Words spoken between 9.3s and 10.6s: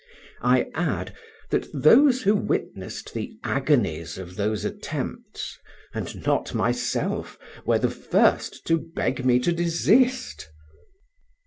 to desist.